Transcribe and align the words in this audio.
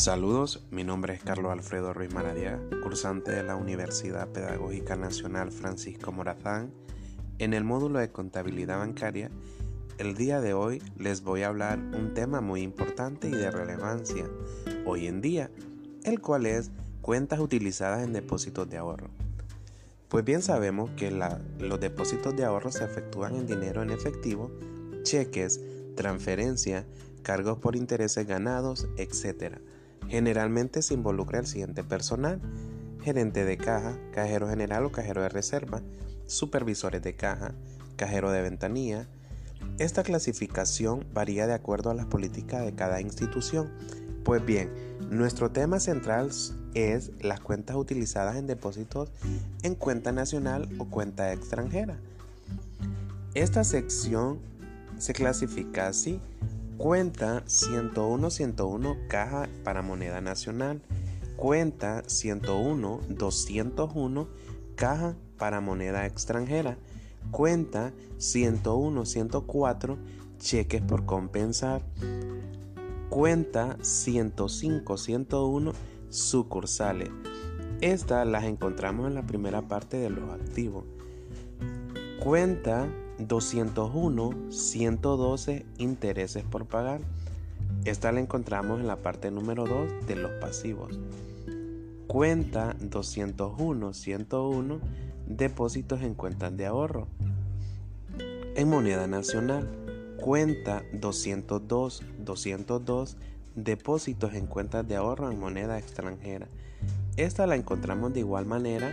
Saludos, 0.00 0.64
mi 0.70 0.82
nombre 0.82 1.12
es 1.12 1.22
Carlos 1.22 1.52
Alfredo 1.52 1.92
Ruiz 1.92 2.10
Maradiaga, 2.14 2.58
cursante 2.82 3.32
de 3.32 3.42
la 3.42 3.56
Universidad 3.56 4.28
Pedagógica 4.28 4.96
Nacional 4.96 5.52
Francisco 5.52 6.10
Morazán. 6.10 6.72
En 7.38 7.52
el 7.52 7.64
módulo 7.64 7.98
de 7.98 8.10
contabilidad 8.10 8.78
bancaria, 8.78 9.30
el 9.98 10.16
día 10.16 10.40
de 10.40 10.54
hoy 10.54 10.82
les 10.96 11.22
voy 11.22 11.42
a 11.42 11.48
hablar 11.48 11.78
un 11.78 12.14
tema 12.14 12.40
muy 12.40 12.62
importante 12.62 13.28
y 13.28 13.32
de 13.32 13.50
relevancia 13.50 14.24
hoy 14.86 15.06
en 15.06 15.20
día, 15.20 15.50
el 16.04 16.22
cual 16.22 16.46
es 16.46 16.70
cuentas 17.02 17.38
utilizadas 17.38 18.02
en 18.02 18.14
depósitos 18.14 18.70
de 18.70 18.78
ahorro. 18.78 19.10
Pues 20.08 20.24
bien 20.24 20.40
sabemos 20.40 20.88
que 20.96 21.10
los 21.10 21.78
depósitos 21.78 22.34
de 22.34 22.46
ahorro 22.46 22.72
se 22.72 22.86
efectúan 22.86 23.36
en 23.36 23.46
dinero 23.46 23.82
en 23.82 23.90
efectivo, 23.90 24.50
cheques, 25.02 25.60
transferencia, 25.94 26.86
cargos 27.22 27.58
por 27.58 27.76
intereses 27.76 28.26
ganados, 28.26 28.88
etc 28.96 29.60
Generalmente 30.08 30.82
se 30.82 30.94
involucra 30.94 31.38
el 31.38 31.46
siguiente 31.46 31.84
personal, 31.84 32.40
gerente 33.02 33.44
de 33.44 33.56
caja, 33.56 33.98
cajero 34.12 34.48
general 34.48 34.84
o 34.84 34.92
cajero 34.92 35.22
de 35.22 35.28
reserva, 35.28 35.82
supervisores 36.26 37.02
de 37.02 37.14
caja, 37.14 37.54
cajero 37.96 38.30
de 38.30 38.42
ventanilla. 38.42 39.06
Esta 39.78 40.02
clasificación 40.02 41.06
varía 41.12 41.46
de 41.46 41.54
acuerdo 41.54 41.90
a 41.90 41.94
las 41.94 42.06
políticas 42.06 42.64
de 42.64 42.74
cada 42.74 43.00
institución. 43.00 43.70
Pues 44.24 44.44
bien, 44.44 44.70
nuestro 45.10 45.50
tema 45.50 45.80
central 45.80 46.30
es 46.74 47.10
las 47.20 47.40
cuentas 47.40 47.76
utilizadas 47.76 48.36
en 48.36 48.46
depósitos 48.46 49.10
en 49.62 49.74
cuenta 49.74 50.12
nacional 50.12 50.68
o 50.78 50.86
cuenta 50.86 51.32
extranjera. 51.32 51.98
Esta 53.34 53.64
sección 53.64 54.38
se 54.98 55.12
clasifica 55.12 55.88
así 55.88 56.20
Cuenta 56.80 57.44
101-101 57.44 59.06
caja 59.06 59.48
para 59.64 59.82
moneda 59.82 60.22
nacional. 60.22 60.80
Cuenta 61.36 62.02
101-201 62.04 64.26
caja 64.76 65.14
para 65.36 65.60
moneda 65.60 66.06
extranjera. 66.06 66.78
Cuenta 67.32 67.92
101-104 68.16 69.98
cheques 70.38 70.80
por 70.80 71.04
compensar. 71.04 71.82
Cuenta 73.10 73.76
105-101 73.80 75.74
sucursales. 76.08 77.10
Estas 77.82 78.26
las 78.26 78.44
encontramos 78.44 79.06
en 79.06 79.16
la 79.16 79.26
primera 79.26 79.68
parte 79.68 79.98
de 79.98 80.08
los 80.08 80.30
activos. 80.30 80.86
Cuenta 82.20 82.88
201, 83.28 84.50
112 84.50 85.66
intereses 85.78 86.44
por 86.44 86.66
pagar. 86.66 87.00
Esta 87.84 88.12
la 88.12 88.20
encontramos 88.20 88.80
en 88.80 88.86
la 88.86 88.96
parte 88.96 89.30
número 89.30 89.66
2 89.66 90.06
de 90.06 90.16
los 90.16 90.32
pasivos. 90.32 90.98
Cuenta 92.06 92.76
201, 92.80 93.94
101 93.94 94.80
depósitos 95.26 96.02
en 96.02 96.14
cuentas 96.14 96.56
de 96.56 96.66
ahorro. 96.66 97.06
En 98.56 98.68
moneda 98.68 99.06
nacional, 99.06 99.68
cuenta 100.20 100.82
202, 100.92 102.02
202 102.18 103.16
depósitos 103.54 104.34
en 104.34 104.46
cuentas 104.46 104.86
de 104.86 104.96
ahorro 104.96 105.30
en 105.30 105.38
moneda 105.38 105.78
extranjera. 105.78 106.48
Esta 107.16 107.46
la 107.46 107.56
encontramos 107.56 108.12
de 108.12 108.20
igual 108.20 108.46
manera 108.46 108.90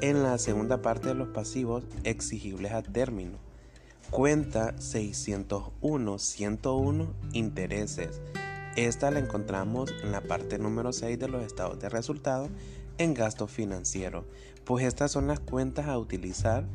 en 0.00 0.22
la 0.22 0.36
segunda 0.38 0.82
parte 0.82 1.08
de 1.08 1.14
los 1.14 1.28
pasivos 1.28 1.84
exigibles 2.04 2.72
a 2.72 2.82
término. 2.82 3.45
Cuenta 4.10 4.76
601-101 4.76 7.08
intereses. 7.32 8.20
Esta 8.76 9.10
la 9.10 9.18
encontramos 9.18 9.92
en 10.02 10.12
la 10.12 10.20
parte 10.20 10.58
número 10.58 10.92
6 10.92 11.18
de 11.18 11.28
los 11.28 11.42
estados 11.42 11.80
de 11.80 11.88
resultados 11.88 12.50
en 12.98 13.14
gasto 13.14 13.48
financiero, 13.48 14.24
pues 14.64 14.84
estas 14.84 15.10
son 15.10 15.26
las 15.26 15.40
cuentas 15.40 15.86
a 15.86 15.98
utilizar 15.98 16.66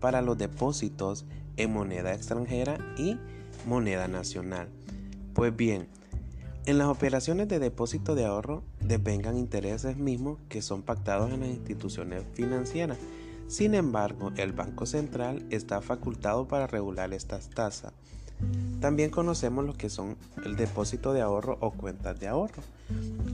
para 0.00 0.20
los 0.20 0.36
depósitos 0.36 1.26
en 1.56 1.72
moneda 1.72 2.12
extranjera 2.12 2.78
y 2.98 3.18
moneda 3.66 4.08
nacional. 4.08 4.68
Pues 5.32 5.54
bien, 5.54 5.86
en 6.66 6.76
las 6.76 6.88
operaciones 6.88 7.48
de 7.48 7.60
depósito 7.60 8.14
de 8.14 8.26
ahorro 8.26 8.64
devengan 8.80 9.36
intereses 9.36 9.96
mismos 9.96 10.38
que 10.48 10.60
son 10.60 10.82
pactados 10.82 11.32
en 11.32 11.40
las 11.40 11.50
instituciones 11.50 12.24
financieras 12.34 12.98
sin 13.50 13.74
embargo, 13.74 14.32
el 14.36 14.52
Banco 14.52 14.86
Central 14.86 15.44
está 15.50 15.82
facultado 15.82 16.48
para 16.48 16.66
regular 16.66 17.12
estas 17.12 17.50
tasas. 17.50 17.92
También 18.80 19.10
conocemos 19.10 19.66
lo 19.66 19.74
que 19.74 19.90
son 19.90 20.16
el 20.44 20.56
depósito 20.56 21.12
de 21.12 21.20
ahorro 21.20 21.58
o 21.60 21.72
cuentas 21.72 22.18
de 22.18 22.28
ahorro. 22.28 22.62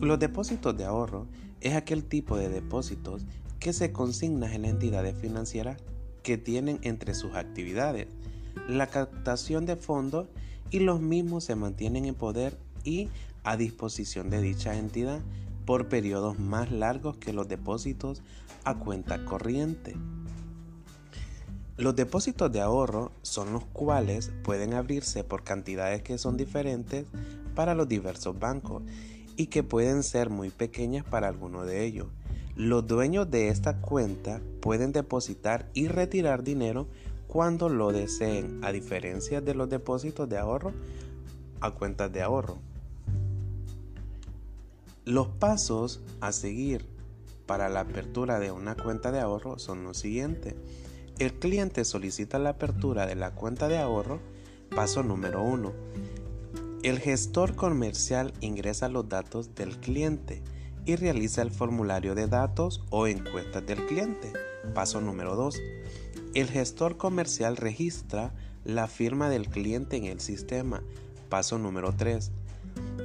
Los 0.01 0.19
depósitos 0.19 0.77
de 0.77 0.85
ahorro 0.85 1.27
es 1.61 1.75
aquel 1.75 2.03
tipo 2.03 2.37
de 2.37 2.49
depósitos 2.49 3.23
que 3.61 3.73
se 3.73 3.93
consigna 3.93 4.53
en 4.53 4.65
entidades 4.65 5.17
financieras 5.17 5.77
que 6.25 6.39
tienen 6.39 6.81
entre 6.83 7.15
sus 7.15 7.35
actividades 7.37 8.09
la 8.69 8.89
captación 8.89 9.67
de 9.67 9.77
fondos 9.77 10.27
y 10.71 10.81
los 10.81 11.01
mismos 11.01 11.45
se 11.45 11.55
mantienen 11.55 12.05
en 12.05 12.15
poder 12.15 12.59
y 12.85 13.09
a 13.45 13.57
disposición 13.57 14.31
de 14.31 14.41
dicha 14.41 14.77
entidad 14.77 15.21
por 15.67 15.89
periodos 15.89 16.39
más 16.39 16.71
largos 16.71 17.19
que 17.19 17.33
los 17.33 17.49
depósitos 17.49 18.23
a 18.65 18.79
cuenta 18.79 19.25
corriente. 19.25 19.97
Los 21.77 21.95
depósitos 21.95 22.51
de 22.51 22.63
ahorro 22.63 23.13
son 23.21 23.53
los 23.53 23.65
cuales 23.67 24.33
pueden 24.43 24.73
abrirse 24.73 25.25
por 25.25 25.45
cantidades 25.45 26.01
que 26.03 26.17
son 26.17 26.39
diferentes 26.39 27.05
para 27.55 27.75
los 27.75 27.87
diversos 27.87 28.39
bancos 28.39 28.83
y 29.37 29.49
que 29.49 29.63
pueden 29.63 30.03
ser 30.03 30.31
muy 30.31 30.49
pequeñas 30.49 31.05
para 31.05 31.29
alguno 31.29 31.65
de 31.67 31.85
ellos. 31.85 32.07
Los 32.55 32.87
dueños 32.87 33.31
de 33.31 33.49
esta 33.49 33.83
cuenta 33.83 34.41
pueden 34.63 34.93
depositar 34.93 35.69
y 35.75 35.89
retirar 35.89 36.43
dinero 36.43 36.89
cuando 37.27 37.69
lo 37.69 37.93
deseen, 37.93 38.65
a 38.65 38.73
diferencia 38.73 39.43
de 39.43 39.55
los 39.55 39.69
depósitos 39.69 40.27
de 40.29 40.39
ahorro 40.39 40.73
a 41.61 41.73
cuentas 41.73 42.11
de 42.11 42.23
ahorro. 42.23 42.59
Los 45.07 45.29
pasos 45.29 46.01
a 46.21 46.33
seguir 46.33 46.85
para 47.47 47.69
la 47.69 47.79
apertura 47.79 48.41
de 48.41 48.51
una 48.51 48.75
cuenta 48.75 49.13
de 49.13 49.21
ahorro 49.21 49.57
son 49.61 49.85
los 49.85 49.99
siguientes. 49.99 50.57
El 51.21 51.35
cliente 51.35 51.85
solicita 51.85 52.41
la 52.41 52.51
apertura 52.51 53.07
de 53.07 53.15
la 53.15 53.33
cuenta 53.33 53.69
de 53.69 53.79
ahorro. 53.79 54.19
Paso 54.75 55.05
número 55.05 55.45
1. 55.45 55.73
El 56.83 56.99
gestor 56.99 57.55
comercial 57.55 58.33
ingresa 58.41 58.89
los 58.89 59.09
datos 59.09 59.55
del 59.55 59.79
cliente 59.79 60.43
y 60.87 60.97
realiza 60.97 61.41
el 61.43 61.53
formulario 61.53 62.17
de 62.17 62.27
datos 62.27 62.83
o 62.91 63.07
encuestas 63.07 63.65
del 63.65 63.87
cliente. 63.87 64.33
Paso 64.75 65.01
número 65.01 65.37
2. 65.37 65.57
El 66.35 66.49
gestor 66.49 66.97
comercial 66.97 67.57
registra 67.57 68.35
la 68.65 68.89
firma 68.89 69.31
del 69.31 69.49
cliente 69.51 69.99
en 69.99 70.07
el 70.07 70.19
sistema. 70.19 70.83
Paso 71.29 71.59
número 71.59 71.93
3. 71.93 72.33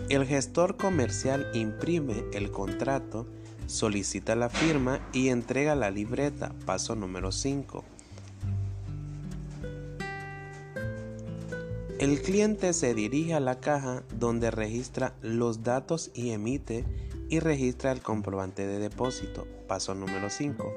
El 0.10 0.26
gestor 0.26 0.78
comercial 0.78 1.48
imprime 1.54 2.26
el 2.34 2.52
contrato, 2.52 3.28
solicita 3.68 4.36
la 4.36 4.50
firma 4.50 5.00
y 5.14 5.30
entrega 5.30 5.76
la 5.76 5.90
libreta. 5.90 6.54
Paso 6.66 6.96
número 6.96 7.32
5. 7.32 7.84
El 12.00 12.22
cliente 12.22 12.74
se 12.74 12.94
dirige 12.94 13.36
a 13.36 13.40
la 13.40 13.60
caja 13.60 14.04
donde 14.18 14.50
registra 14.50 15.14
los 15.22 15.64
datos 15.64 16.10
y 16.14 16.32
emite 16.32 16.84
y 17.30 17.40
registra 17.40 17.92
el 17.92 18.02
comprobante 18.02 18.66
de 18.66 18.80
depósito. 18.80 19.48
Paso 19.68 19.96
número 19.96 20.30
5. 20.30 20.74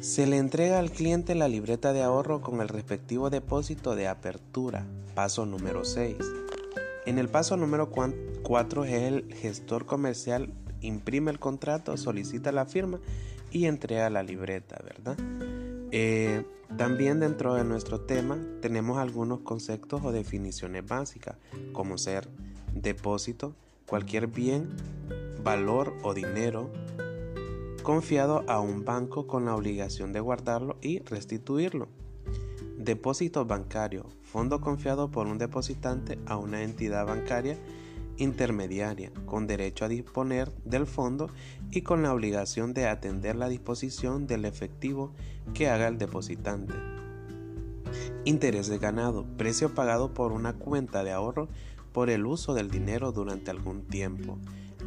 Se 0.00 0.26
le 0.26 0.36
entrega 0.36 0.78
al 0.78 0.92
cliente 0.92 1.34
la 1.34 1.48
libreta 1.48 1.92
de 1.92 2.02
ahorro 2.02 2.40
con 2.40 2.60
el 2.60 2.68
respectivo 2.68 3.30
depósito 3.30 3.96
de 3.96 4.06
apertura. 4.06 4.86
Paso 5.14 5.44
número 5.44 5.84
6. 5.84 6.16
En 7.08 7.16
el 7.16 7.30
paso 7.30 7.56
número 7.56 7.88
4 7.88 8.84
el 8.84 9.32
gestor 9.32 9.86
comercial 9.86 10.52
imprime 10.82 11.30
el 11.30 11.38
contrato, 11.38 11.96
solicita 11.96 12.52
la 12.52 12.66
firma 12.66 13.00
y 13.50 13.64
entrega 13.64 14.10
la 14.10 14.22
libreta, 14.22 14.78
¿verdad? 14.84 15.16
Eh, 15.90 16.44
también 16.76 17.18
dentro 17.18 17.54
de 17.54 17.64
nuestro 17.64 18.02
tema 18.02 18.36
tenemos 18.60 18.98
algunos 18.98 19.40
conceptos 19.40 20.02
o 20.04 20.12
definiciones 20.12 20.86
básicas, 20.86 21.38
como 21.72 21.96
ser 21.96 22.28
depósito, 22.74 23.54
cualquier 23.86 24.26
bien, 24.26 24.68
valor 25.42 25.96
o 26.02 26.12
dinero 26.12 26.70
confiado 27.82 28.44
a 28.48 28.60
un 28.60 28.84
banco 28.84 29.26
con 29.26 29.46
la 29.46 29.54
obligación 29.54 30.12
de 30.12 30.20
guardarlo 30.20 30.76
y 30.82 30.98
restituirlo. 30.98 31.88
Depósito 32.88 33.44
bancario, 33.44 34.06
fondo 34.22 34.62
confiado 34.62 35.10
por 35.10 35.26
un 35.26 35.36
depositante 35.36 36.18
a 36.24 36.38
una 36.38 36.62
entidad 36.62 37.04
bancaria 37.04 37.58
intermediaria, 38.16 39.12
con 39.26 39.46
derecho 39.46 39.84
a 39.84 39.88
disponer 39.88 40.50
del 40.64 40.86
fondo 40.86 41.28
y 41.70 41.82
con 41.82 42.02
la 42.02 42.14
obligación 42.14 42.72
de 42.72 42.88
atender 42.88 43.36
la 43.36 43.50
disposición 43.50 44.26
del 44.26 44.46
efectivo 44.46 45.12
que 45.52 45.68
haga 45.68 45.86
el 45.86 45.98
depositante. 45.98 46.72
Interés 48.24 48.68
de 48.68 48.78
ganado, 48.78 49.26
precio 49.36 49.74
pagado 49.74 50.14
por 50.14 50.32
una 50.32 50.54
cuenta 50.54 51.04
de 51.04 51.12
ahorro 51.12 51.48
por 51.92 52.08
el 52.08 52.24
uso 52.24 52.54
del 52.54 52.70
dinero 52.70 53.12
durante 53.12 53.50
algún 53.50 53.82
tiempo. 53.82 54.38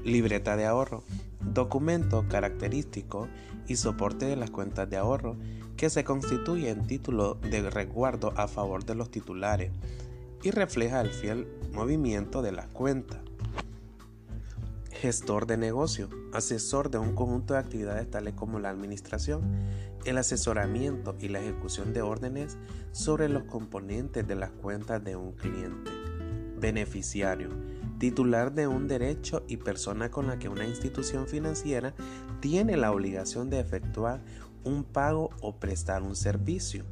Libreta 0.04 0.58
de 0.58 0.66
ahorro, 0.66 1.04
documento 1.44 2.26
característico 2.28 3.28
y 3.68 3.76
soporte 3.76 4.26
de 4.26 4.36
las 4.36 4.50
cuentas 4.50 4.90
de 4.90 4.98
ahorro 4.98 5.38
que 5.78 5.90
se 5.90 6.04
constituye 6.04 6.70
en 6.70 6.86
título 6.86 7.36
de 7.36 7.70
resguardo 7.70 8.34
a 8.38 8.48
favor 8.48 8.86
de 8.86 8.96
los 8.96 9.10
titulares 9.10 9.72
y 10.44 10.52
refleja 10.52 11.02
el 11.02 11.10
fiel 11.10 11.48
movimiento 11.74 12.42
de 12.42 12.52
las 12.52 12.68
cuentas. 12.68 13.20
Gestor 14.92 15.48
de 15.48 15.58
negocio, 15.58 16.10
asesor 16.34 16.92
de 16.92 17.00
un 17.00 17.16
conjunto 17.16 17.56
de 17.56 17.60
actividades 17.60 18.10
tales 18.10 18.36
como 18.36 18.60
la 18.60 18.70
administración, 18.70 19.42
el 20.06 20.18
asesoramiento 20.18 21.16
y 21.20 21.30
la 21.30 21.40
ejecución 21.40 21.94
de 21.94 22.02
órdenes 22.02 22.58
sobre 22.92 23.30
los 23.30 23.44
componentes 23.44 24.28
de 24.28 24.36
las 24.36 24.52
cuentas 24.52 25.04
de 25.04 25.16
un 25.16 25.32
cliente. 25.32 25.92
Beneficiario, 26.60 27.50
titular 28.02 28.52
de 28.52 28.66
un 28.66 28.88
derecho 28.88 29.44
y 29.48 29.58
persona 29.58 30.10
con 30.10 30.26
la 30.26 30.40
que 30.40 30.50
una 30.50 30.66
institución 30.66 31.28
financiera 31.28 31.94
tiene 32.40 32.76
la 32.76 32.92
obligación 32.92 33.52
de 33.52 33.60
efectuar 33.60 34.24
un 34.64 34.84
pago 34.84 35.30
o 35.40 35.60
prestar 35.60 36.02
un 36.02 36.16
servicio. 36.16 36.84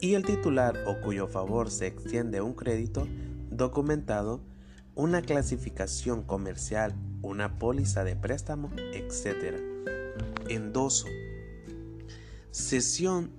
Y 0.00 0.14
el 0.14 0.24
titular 0.24 0.84
o 0.86 1.00
cuyo 1.00 1.26
favor 1.26 1.68
se 1.72 1.88
extiende 1.88 2.40
un 2.40 2.54
crédito 2.54 3.08
documentado 3.50 4.40
una 4.94 5.20
clasificación 5.20 6.22
comercial, 6.22 6.94
una 7.20 7.58
póliza 7.58 8.04
de 8.04 8.14
préstamo, 8.14 8.70
etc. 8.92 9.56
Endoso. 10.48 11.08
Cesión 12.52 13.32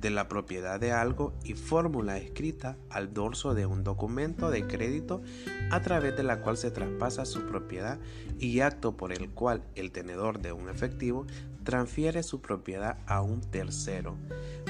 de 0.00 0.10
la 0.10 0.28
propiedad 0.28 0.78
de 0.78 0.92
algo 0.92 1.34
y 1.44 1.54
fórmula 1.54 2.18
escrita 2.18 2.76
al 2.90 3.12
dorso 3.12 3.54
de 3.54 3.66
un 3.66 3.84
documento 3.84 4.50
de 4.50 4.66
crédito 4.66 5.22
a 5.70 5.80
través 5.82 6.16
de 6.16 6.22
la 6.22 6.40
cual 6.40 6.56
se 6.56 6.70
traspasa 6.70 7.24
su 7.24 7.46
propiedad 7.46 7.98
y 8.38 8.60
acto 8.60 8.96
por 8.96 9.12
el 9.12 9.30
cual 9.30 9.62
el 9.74 9.90
tenedor 9.90 10.40
de 10.40 10.52
un 10.52 10.68
efectivo 10.68 11.26
transfiere 11.64 12.22
su 12.22 12.40
propiedad 12.40 12.98
a 13.06 13.20
un 13.20 13.40
tercero. 13.40 14.16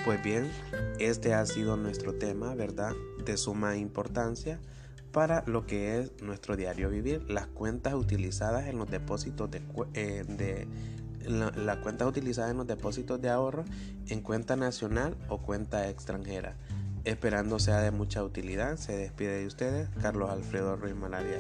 Pues 0.05 0.23
bien, 0.23 0.51
este 0.99 1.35
ha 1.35 1.45
sido 1.47 1.77
nuestro 1.77 2.15
tema, 2.15 2.55
¿verdad? 2.55 2.93
De 3.25 3.37
suma 3.37 3.77
importancia 3.77 4.59
para 5.13 5.43
lo 5.47 5.67
que 5.67 5.99
es 5.99 6.13
nuestro 6.23 6.57
diario 6.57 6.91
vivir, 6.91 7.29
las 7.31 7.47
cuentas 7.47 7.95
utilizadas 7.95 8.67
en 8.67 8.79
los 8.79 8.91
depósitos 8.91 9.51
de, 9.51 9.63
eh, 9.95 10.67
las 11.29 11.77
cuentas 11.79 12.09
utilizadas 12.09 12.51
en 12.51 12.57
los 12.59 12.67
depósitos 12.67 13.21
de 13.21 13.31
ahorro 13.31 13.65
en 14.09 14.21
cuenta 14.21 14.57
nacional 14.57 15.17
o 15.29 15.39
cuenta 15.39 15.89
extranjera. 15.89 16.57
Esperando 17.05 17.59
sea 17.59 17.81
de 17.81 17.91
mucha 17.91 18.23
utilidad, 18.23 18.77
se 18.77 18.97
despide 18.97 19.41
de 19.41 19.47
ustedes 19.47 19.89
Carlos 20.01 20.31
Alfredo 20.31 20.77
Ruiz 20.77 20.95
Malaria. 20.95 21.39